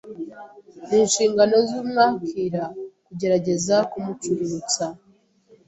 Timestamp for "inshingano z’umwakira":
1.03-2.63